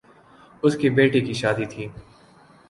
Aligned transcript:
س 0.63 0.75
کے 0.81 0.89
بیٹے 0.97 1.19
کی 1.25 1.33
شادی 1.41 1.65
تھی 1.71 1.87